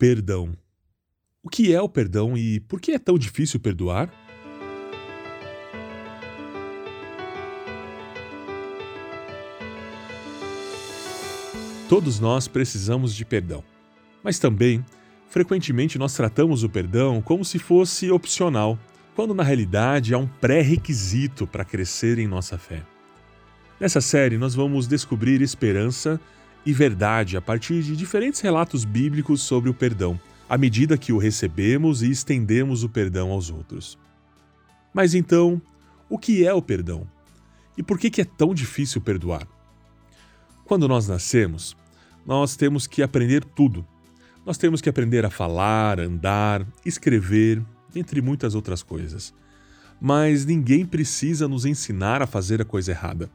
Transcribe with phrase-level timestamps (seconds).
[0.00, 0.56] Perdão.
[1.42, 4.10] O que é o perdão e por que é tão difícil perdoar?
[11.86, 13.62] Todos nós precisamos de perdão,
[14.24, 14.82] mas também,
[15.28, 18.78] frequentemente, nós tratamos o perdão como se fosse opcional,
[19.14, 22.82] quando na realidade é um pré-requisito para crescer em nossa fé.
[23.78, 26.18] Nessa série, nós vamos descobrir esperança
[26.64, 31.18] e verdade a partir de diferentes relatos bíblicos sobre o perdão, à medida que o
[31.18, 33.98] recebemos e estendemos o perdão aos outros.
[34.92, 35.60] Mas então,
[36.08, 37.06] o que é o perdão?
[37.78, 39.46] E por que é tão difícil perdoar?
[40.64, 41.76] Quando nós nascemos,
[42.26, 43.86] nós temos que aprender tudo.
[44.44, 47.62] Nós temos que aprender a falar, andar, escrever,
[47.94, 49.34] entre muitas outras coisas.
[50.00, 53.30] Mas ninguém precisa nos ensinar a fazer a coisa errada.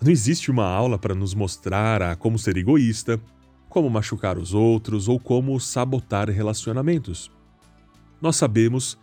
[0.00, 3.20] Não existe uma aula para nos mostrar a como ser egoísta,
[3.68, 7.30] como machucar os outros ou como sabotar relacionamentos.
[8.20, 8.98] Nós sabemos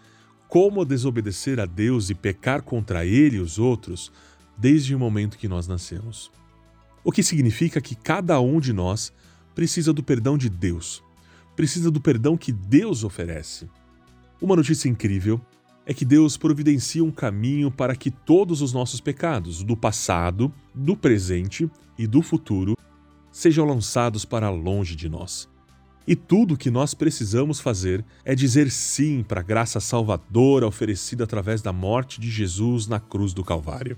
[0.47, 4.11] como desobedecer a Deus e pecar contra Ele e os outros
[4.57, 6.31] desde o momento que nós nascemos.
[7.03, 9.11] O que significa que cada um de nós
[9.55, 11.03] precisa do perdão de Deus,
[11.55, 13.67] precisa do perdão que Deus oferece.
[14.41, 15.41] Uma notícia incrível
[15.85, 20.95] é que Deus providencia um caminho para que todos os nossos pecados, do passado, do
[20.95, 22.77] presente e do futuro,
[23.31, 25.49] sejam lançados para longe de nós.
[26.05, 31.23] E tudo o que nós precisamos fazer é dizer sim para a graça salvadora oferecida
[31.23, 33.97] através da morte de Jesus na cruz do Calvário.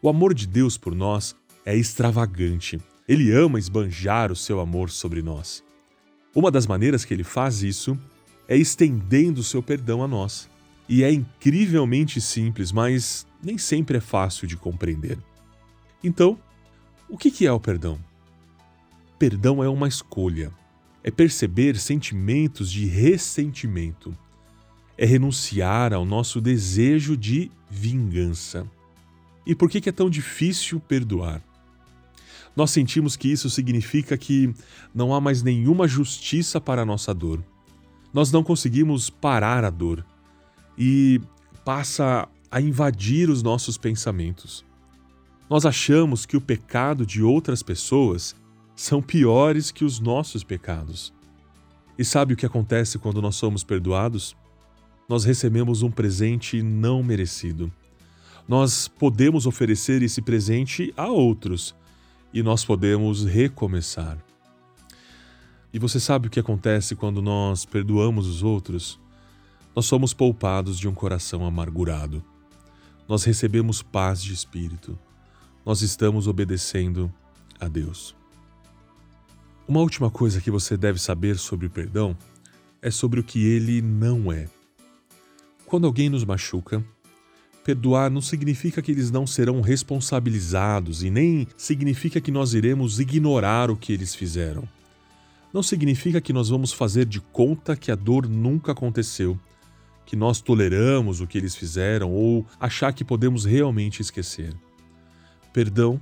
[0.00, 2.80] O amor de Deus por nós é extravagante.
[3.08, 5.64] Ele ama esbanjar o seu amor sobre nós.
[6.34, 7.98] Uma das maneiras que ele faz isso
[8.46, 10.48] é estendendo o seu perdão a nós
[10.88, 15.18] e é incrivelmente simples, mas nem sempre é fácil de compreender.
[16.02, 16.38] Então,
[17.08, 17.98] o que é o perdão?
[19.18, 20.52] Perdão é uma escolha,
[21.04, 24.16] é perceber sentimentos de ressentimento,
[24.96, 28.66] é renunciar ao nosso desejo de vingança.
[29.46, 31.42] E por que é tão difícil perdoar?
[32.54, 34.52] Nós sentimos que isso significa que
[34.94, 37.42] não há mais nenhuma justiça para a nossa dor.
[38.12, 40.04] Nós não conseguimos parar a dor
[40.78, 41.20] e
[41.64, 44.64] passa a invadir os nossos pensamentos.
[45.50, 48.36] Nós achamos que o pecado de outras pessoas
[48.76, 51.12] são piores que os nossos pecados.
[51.98, 54.36] E sabe o que acontece quando nós somos perdoados?
[55.08, 57.72] Nós recebemos um presente não merecido.
[58.46, 61.74] Nós podemos oferecer esse presente a outros
[62.32, 64.18] e nós podemos recomeçar.
[65.72, 68.98] E você sabe o que acontece quando nós perdoamos os outros?
[69.78, 72.20] Nós somos poupados de um coração amargurado.
[73.06, 74.98] Nós recebemos paz de espírito.
[75.64, 77.14] Nós estamos obedecendo
[77.60, 78.12] a Deus.
[79.68, 82.18] Uma última coisa que você deve saber sobre o perdão
[82.82, 84.48] é sobre o que ele não é.
[85.64, 86.84] Quando alguém nos machuca,
[87.62, 93.70] perdoar não significa que eles não serão responsabilizados e nem significa que nós iremos ignorar
[93.70, 94.68] o que eles fizeram.
[95.54, 99.38] Não significa que nós vamos fazer de conta que a dor nunca aconteceu
[100.08, 104.56] que nós toleramos o que eles fizeram ou achar que podemos realmente esquecer.
[105.52, 106.00] Perdão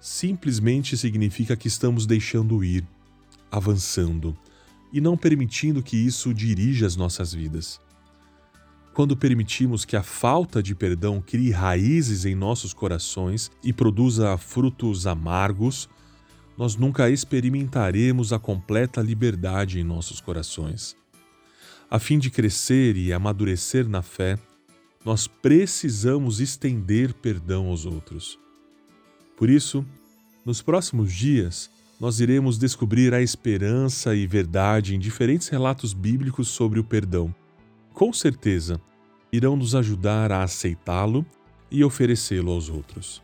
[0.00, 2.82] simplesmente significa que estamos deixando ir,
[3.50, 4.34] avançando
[4.90, 7.78] e não permitindo que isso dirija as nossas vidas.
[8.94, 15.06] Quando permitimos que a falta de perdão crie raízes em nossos corações e produza frutos
[15.06, 15.90] amargos,
[16.56, 21.01] nós nunca experimentaremos a completa liberdade em nossos corações.
[21.92, 24.38] A fim de crescer e amadurecer na fé,
[25.04, 28.38] nós precisamos estender perdão aos outros.
[29.36, 29.84] Por isso,
[30.42, 31.70] nos próximos dias,
[32.00, 37.34] nós iremos descobrir a esperança e verdade em diferentes relatos bíblicos sobre o perdão.
[37.92, 38.80] Com certeza,
[39.30, 41.26] irão nos ajudar a aceitá-lo
[41.70, 43.22] e oferecê-lo aos outros.